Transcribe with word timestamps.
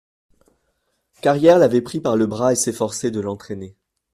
Carrier 1.21 1.59
l'avait 1.59 1.83
pris 1.83 1.99
par 2.01 2.15
le 2.17 2.25
bras 2.25 2.53
et 2.53 2.55
s'efforçait 2.55 3.11
de 3.11 3.19
l'entraîner. 3.19 3.75